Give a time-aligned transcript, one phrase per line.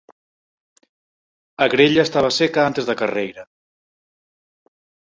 [1.63, 3.43] A grella estaba seca antes da carreira.